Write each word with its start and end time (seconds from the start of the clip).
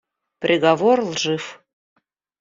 Приговор 0.41 0.97
лжив. 1.09 1.63